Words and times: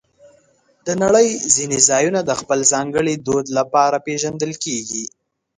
د 0.85 0.87
نړۍ 1.03 1.27
ځینې 1.55 1.77
ځایونه 1.89 2.19
د 2.23 2.31
خپل 2.39 2.59
ځانګړي 2.73 3.15
دود 3.27 3.45
لپاره 3.57 4.03
پېژندل 4.05 4.51
کېږي. 4.65 5.05